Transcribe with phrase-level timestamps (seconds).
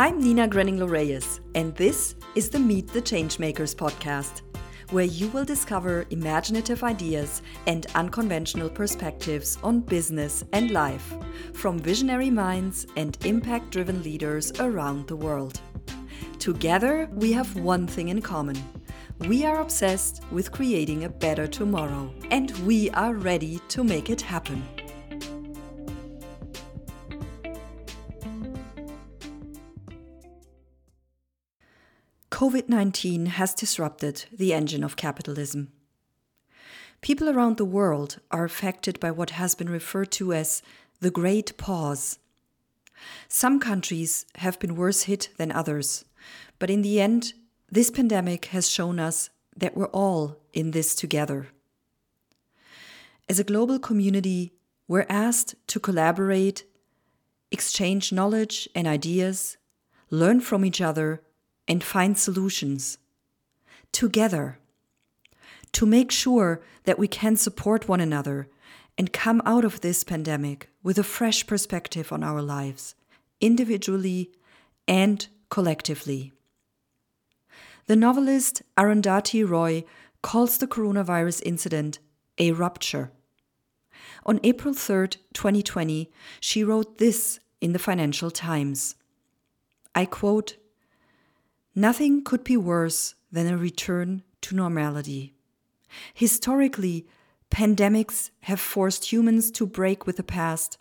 [0.00, 4.40] I'm Nina Grenning Reyes, and this is the Meet the Changemakers podcast,
[4.92, 11.12] where you will discover imaginative ideas and unconventional perspectives on business and life
[11.52, 15.60] from visionary minds and impact driven leaders around the world.
[16.38, 18.56] Together, we have one thing in common.
[19.28, 24.22] We are obsessed with creating a better tomorrow, and we are ready to make it
[24.22, 24.66] happen.
[32.40, 35.68] COVID 19 has disrupted the engine of capitalism.
[37.02, 40.62] People around the world are affected by what has been referred to as
[41.00, 42.18] the Great Pause.
[43.28, 46.06] Some countries have been worse hit than others,
[46.58, 47.34] but in the end,
[47.70, 51.48] this pandemic has shown us that we're all in this together.
[53.28, 54.54] As a global community,
[54.88, 56.64] we're asked to collaborate,
[57.50, 59.58] exchange knowledge and ideas,
[60.08, 61.20] learn from each other,
[61.70, 62.98] and find solutions
[63.92, 64.58] together
[65.70, 68.48] to make sure that we can support one another
[68.98, 72.96] and come out of this pandemic with a fresh perspective on our lives,
[73.40, 74.32] individually
[74.88, 76.32] and collectively.
[77.86, 79.84] The novelist Arundhati Roy
[80.22, 82.00] calls the coronavirus incident
[82.36, 83.12] a rupture.
[84.26, 86.10] On April 3, 2020,
[86.40, 88.96] she wrote this in the Financial Times.
[89.94, 90.56] I quote
[91.74, 95.34] Nothing could be worse than a return to normality.
[96.14, 97.06] Historically,
[97.50, 100.78] pandemics have forced humans to break with the past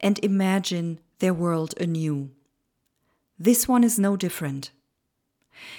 [0.00, 2.30] and imagine their world anew.
[3.38, 4.70] This one is no different.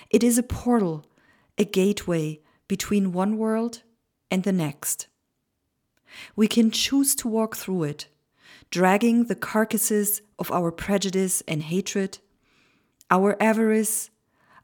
[0.10, 1.06] It is a portal,
[1.58, 3.84] a gateway between one world
[4.30, 5.08] and the next.
[6.36, 8.08] We can choose to walk through it,
[8.72, 12.20] dragging the carcasses of our prejudice and hatred,
[13.10, 14.10] our avarice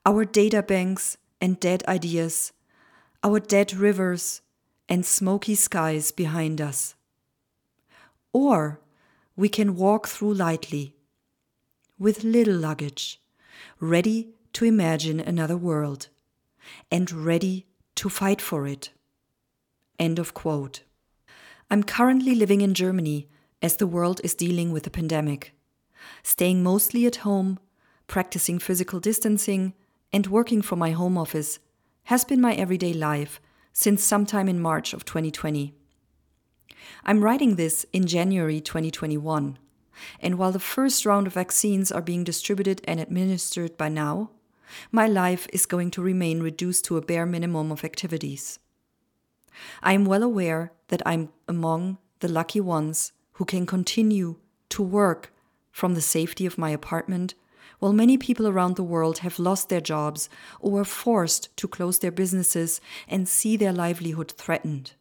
[0.05, 2.53] our data banks and dead ideas,
[3.23, 4.41] our dead rivers
[4.87, 6.95] and smoky skies behind us.
[8.31, 8.79] Or
[9.35, 10.95] we can walk through lightly,
[11.97, 13.19] with little luggage,
[13.79, 16.09] ready to imagine another world,
[16.91, 17.65] and ready
[17.95, 18.91] to fight for it.
[19.97, 20.83] End of quote.
[21.71, 23.27] I'm currently living in Germany
[23.61, 25.53] as the world is dealing with the pandemic,
[26.21, 27.59] staying mostly at home,
[28.07, 29.73] practicing physical distancing,
[30.15, 31.59] and working from my home office
[32.05, 33.41] has been my everyday life
[33.73, 35.73] since sometime in March of 2020.
[37.03, 39.59] I'm writing this in January 2021,
[40.21, 44.31] and while the first round of vaccines are being distributed and administered by now,
[44.89, 48.57] my life is going to remain reduced to a bare minimum of activities.
[49.83, 54.37] I am well aware that I'm among the lucky ones who can continue
[54.69, 55.33] to work
[55.73, 57.33] from the safety of my apartment
[57.79, 61.99] while many people around the world have lost their jobs or were forced to close
[61.99, 64.93] their businesses and see their livelihood threatened.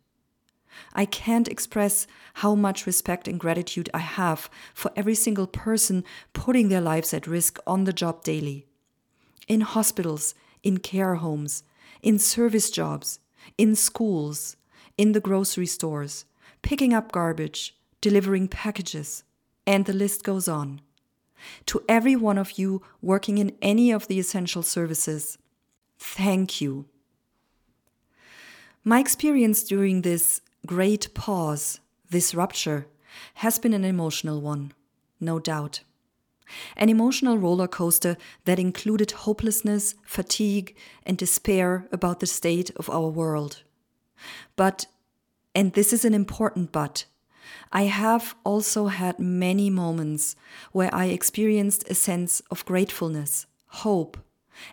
[0.92, 6.68] I can't express how much respect and gratitude I have for every single person putting
[6.68, 8.66] their lives at risk on the job daily.
[9.46, 11.62] In hospitals, in care homes,
[12.02, 13.20] in service jobs,
[13.58, 14.56] in schools,
[14.96, 16.24] in the grocery stores,
[16.62, 19.22] picking up garbage, delivering packages,
[19.66, 20.80] and the list goes on
[21.66, 25.38] to every one of you working in any of the essential services,
[25.98, 26.86] thank you.
[28.82, 32.86] My experience during this great pause, this rupture,
[33.34, 34.72] has been an emotional one,
[35.20, 35.80] no doubt.
[36.76, 43.08] An emotional roller coaster that included hopelessness, fatigue, and despair about the state of our
[43.08, 43.62] world.
[44.56, 44.86] But,
[45.54, 47.06] and this is an important but,
[47.72, 50.36] I have also had many moments
[50.72, 54.18] where I experienced a sense of gratefulness, hope,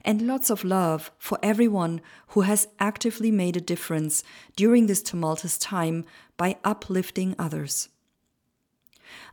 [0.04, 4.24] and lots of love for everyone who has actively made a difference
[4.56, 6.06] during this tumultuous time
[6.38, 7.90] by uplifting others.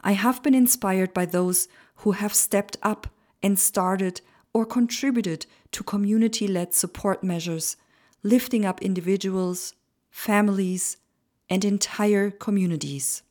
[0.03, 3.09] I have been inspired by those who have stepped up
[3.43, 4.21] and started
[4.53, 7.77] or contributed to community led support measures,
[8.23, 9.75] lifting up individuals,
[10.11, 10.97] families,
[11.51, 13.23] and entire communities.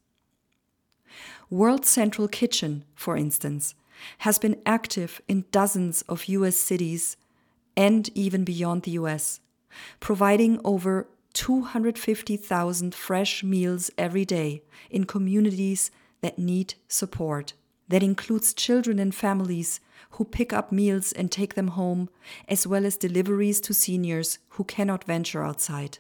[1.50, 3.74] World Central Kitchen, for instance,
[4.20, 7.16] has been active in dozens of US cities
[7.78, 9.40] and even beyond the US,
[10.02, 15.90] providing over 250,000 fresh meals every day in communities
[16.22, 17.54] that need support.
[17.88, 19.80] That includes children and families
[20.12, 22.10] who pick up meals and take them home,
[22.50, 26.00] as well as deliveries to seniors who cannot venture outside.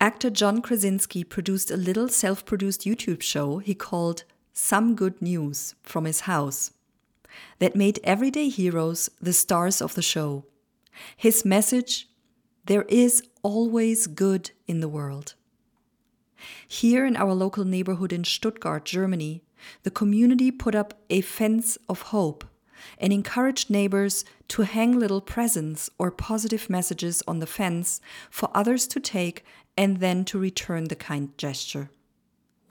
[0.00, 5.74] Actor John Krasinski produced a little self produced YouTube show he called some good news
[5.82, 6.72] from his house.
[7.58, 10.44] that made everyday heroes the stars of the show.
[11.16, 12.08] His message
[12.66, 15.34] there is always good in the world.
[16.66, 19.42] Here in our local neighborhood in Stuttgart, Germany,
[19.82, 22.44] the community put up a fence of hope
[22.98, 28.86] and encouraged neighbors to hang little presents or positive messages on the fence for others
[28.88, 29.44] to take
[29.76, 31.90] and then to return the kind gesture.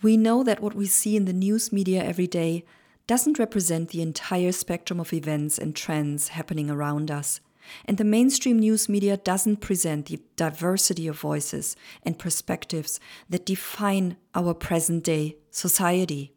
[0.02, 2.66] We know that what we see in the news media every day
[3.06, 7.40] doesn't represent the entire spectrum of events and trends happening around us.
[7.86, 13.00] And the mainstream news media doesn't present the diversity of voices and perspectives
[13.30, 16.34] that define our present day society.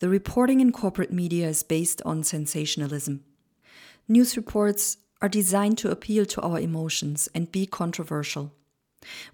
[0.00, 3.22] The reporting in corporate media is based on sensationalism.
[4.08, 8.52] News reports are designed to appeal to our emotions and be controversial.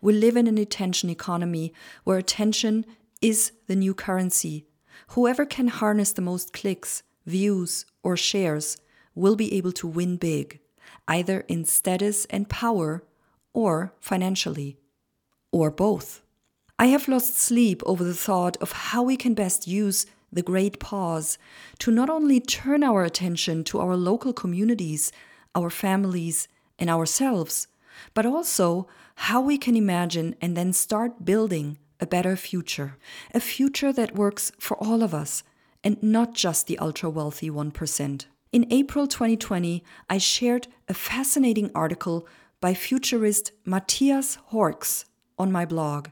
[0.00, 1.72] We live in an attention economy
[2.04, 2.84] where attention
[3.26, 4.66] is the new currency.
[5.08, 8.76] Whoever can harness the most clicks, views, or shares
[9.16, 10.60] will be able to win big,
[11.08, 13.02] either in status and power
[13.52, 14.78] or financially,
[15.50, 16.22] or both.
[16.78, 20.78] I have lost sleep over the thought of how we can best use the great
[20.78, 21.36] pause,
[21.80, 25.10] to not only turn our attention to our local communities,
[25.52, 26.46] our families,
[26.78, 27.66] and ourselves,
[28.14, 28.86] but also
[29.16, 32.96] how we can imagine and then start building a better future.
[33.34, 35.42] A future that works for all of us
[35.82, 38.26] and not just the ultra wealthy 1%.
[38.52, 42.26] In April 2020, I shared a fascinating article
[42.60, 45.04] by futurist Matthias Horx
[45.38, 46.08] on my blog,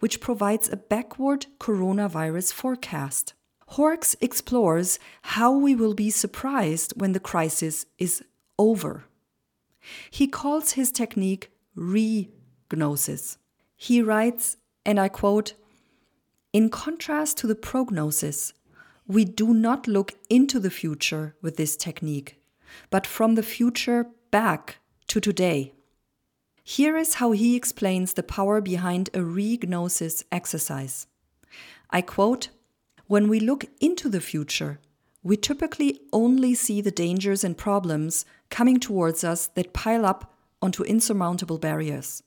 [0.00, 3.34] which provides a backward coronavirus forecast.
[3.72, 8.22] Horx explores how we will be surprised when the crisis is
[8.58, 9.04] over.
[10.10, 13.38] He calls his technique regnosis.
[13.76, 15.54] He writes, and I quote,
[16.52, 18.52] In contrast to the prognosis,
[19.06, 22.40] we do not look into the future with this technique,
[22.90, 25.72] but from the future back to today.
[26.64, 31.06] Here is how he explains the power behind a regnosis exercise.
[31.90, 32.48] I quote,
[33.06, 34.78] when we look into the future,
[35.22, 40.82] we typically only see the dangers and problems coming towards us that pile up onto
[40.84, 42.22] insurmountable barriers.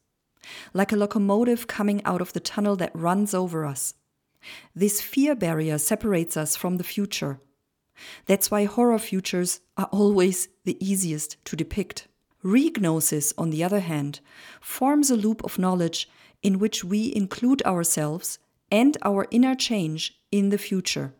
[0.74, 3.94] Like a locomotive coming out of the tunnel that runs over us.
[4.76, 7.40] This fear barrier separates us from the future.
[8.26, 12.08] That's why horror futures are always the easiest to depict.
[12.44, 14.20] Regnosis, on the other hand,
[14.62, 16.08] forms a loop of knowledge
[16.44, 18.38] in which we include ourselves
[18.72, 21.14] and our inner change in the future.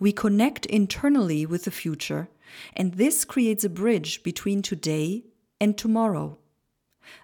[0.00, 2.28] We connect internally with the future,
[2.74, 5.24] and this creates a bridge between today
[5.60, 6.38] and tomorrow.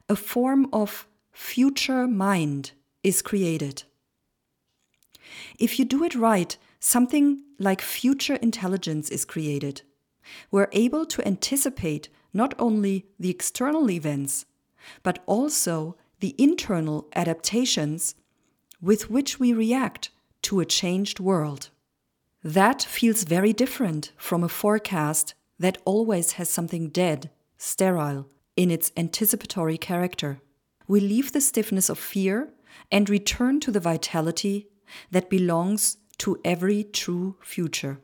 [0.08, 2.72] A form of future mind
[3.02, 3.84] is created.
[5.58, 9.82] If you do it right, something like future intelligence is created.
[10.50, 14.46] We're able to anticipate not only the external events,
[15.02, 18.14] but also the internal adaptations
[18.81, 20.10] with which we react
[20.42, 21.70] to a changed world.
[22.44, 28.28] That feels very different from a forecast that always has something dead, sterile,
[28.58, 30.40] in its anticipatory character.
[30.88, 32.49] We leave the stiffness of fear
[32.90, 34.66] and return to the vitality
[35.12, 38.00] that belongs to every true future.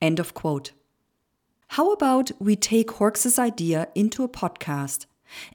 [0.00, 0.70] End of quote.
[1.72, 5.06] How about we take Horx's idea into a podcast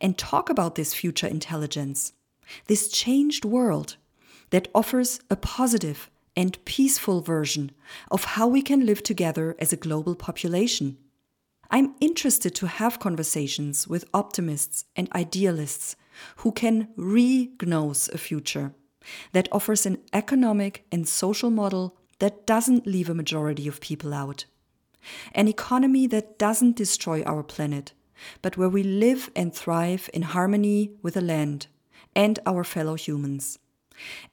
[0.02, 2.12] and talk about this future intelligence,
[2.68, 3.96] this changed world
[4.50, 7.72] that offers a positive and peaceful version
[8.12, 10.98] of how we can live together as a global population.
[11.72, 15.96] I'm interested to have conversations with optimists and idealists
[16.38, 18.74] who can re-gnose a future
[19.32, 24.46] that offers an economic and social model that doesn't leave a majority of people out.
[25.34, 27.94] An economy that doesn't destroy our planet,
[28.42, 31.68] but where we live and thrive in harmony with the land
[32.16, 33.60] and our fellow humans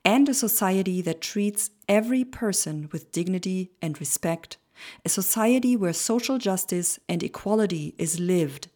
[0.04, 4.56] and a society that treats every person with dignity and respect,
[5.04, 8.68] a society where social justice and equality is lived,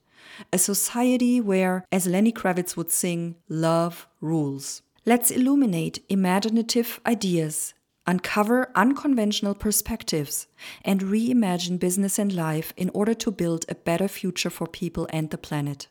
[0.53, 4.83] a society where, as Lenny Kravitz would sing, love rules.
[5.07, 7.75] Let's illuminate imaginative ideas,
[8.07, 10.47] uncover unconventional perspectives,
[10.85, 15.31] and reimagine business and life in order to build a better future for people and
[15.31, 15.89] the planet.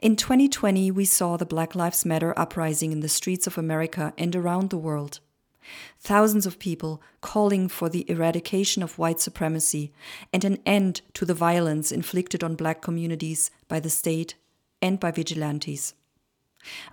[0.00, 4.36] In 2020, we saw the Black Lives Matter uprising in the streets of America and
[4.36, 5.20] around the world.
[5.98, 9.92] Thousands of people calling for the eradication of white supremacy
[10.32, 14.34] and an end to the violence inflicted on black communities by the state
[14.82, 15.94] and by vigilantes.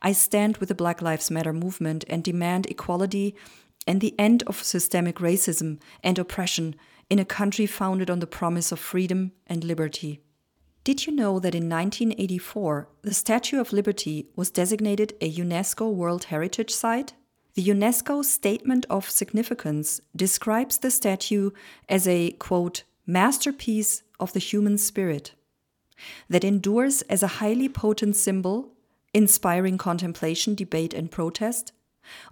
[0.02, 3.36] I stand with the Black Lives Matter movement and demand equality
[3.88, 6.76] and the end of systemic racism and oppression
[7.10, 10.22] in a country founded on the promise of freedom and liberty.
[10.84, 16.26] Did you know that in 1984 the Statue of Liberty was designated a UNESCO World
[16.26, 17.14] Heritage Site?
[17.54, 21.52] The UNESCO Statement of Significance describes the statue
[21.90, 25.34] as a, quote, masterpiece of the human spirit
[26.30, 28.72] that endures as a highly potent symbol,
[29.14, 31.74] inspiring contemplation, debate, and protest,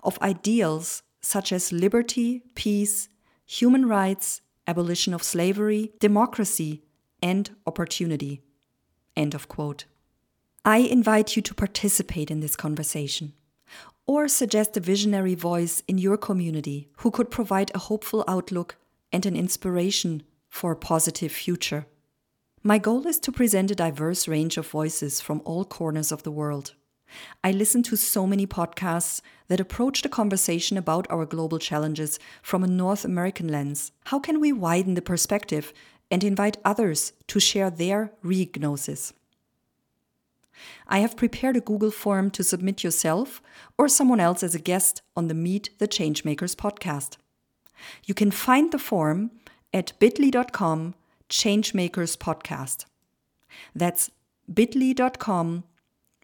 [0.03, 3.09] of ideals such as liberty, peace,
[3.45, 6.81] human rights, abolition of slavery, democracy,
[7.21, 8.41] and opportunity.
[9.17, 9.85] End of quote.
[10.63, 13.33] I invite you to participate in this conversation
[14.09, 18.75] or suggest a visionary voice in your community who could provide a hopeful outlook
[19.11, 21.85] and an inspiration for a positive future.
[22.63, 26.31] My goal is to present a diverse range of voices from all corners of the
[26.31, 26.73] world.
[27.43, 32.63] I listen to so many podcasts that approach the conversation about our global challenges from
[32.63, 33.91] a North American lens.
[34.05, 35.71] How can we widen the perspective
[36.09, 39.13] and invite others to share their re-gnosis?
[40.87, 43.41] I have prepared a Google form to submit yourself
[43.77, 47.17] or someone else as a guest on the Meet the Changemakers podcast.
[48.05, 49.31] You can find the form
[49.73, 50.95] at bit.ly.com
[51.29, 52.85] changemakers podcast.
[53.75, 54.11] That's
[54.51, 55.63] bit.ly.com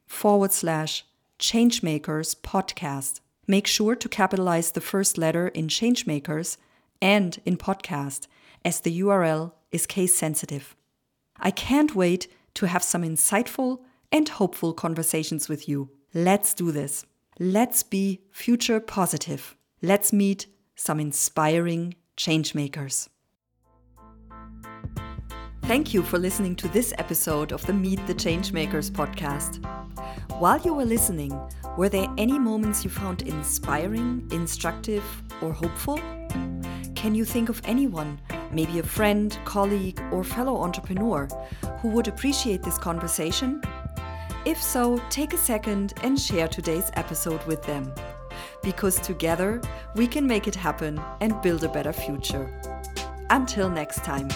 [0.07, 1.05] forward slash
[1.39, 3.19] changemakers podcast.
[3.47, 6.57] Make sure to capitalize the first letter in changemakers
[7.01, 8.27] and in podcast
[8.63, 10.75] as the URL is case sensitive.
[11.37, 13.81] I can't wait to have some insightful
[14.11, 15.89] and hopeful conversations with you.
[16.13, 17.05] Let's do this.
[17.39, 19.55] Let's be future positive.
[19.81, 23.09] Let's meet some inspiring changemakers.
[25.63, 29.65] Thank you for listening to this episode of the Meet the Changemakers podcast.
[30.39, 31.37] While you were listening,
[31.75, 35.03] were there any moments you found inspiring, instructive,
[35.41, 35.99] or hopeful?
[36.93, 38.19] Can you think of anyone,
[38.51, 41.27] maybe a friend, colleague, or fellow entrepreneur,
[41.79, 43.61] who would appreciate this conversation?
[44.45, 47.91] If so, take a second and share today's episode with them.
[48.61, 49.59] Because together
[49.95, 52.61] we can make it happen and build a better future.
[53.31, 54.29] Until next time.